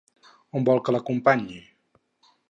On 0.59 0.63
vol 0.69 0.81
que 0.87 0.95
l'acompanyi? 0.95 1.59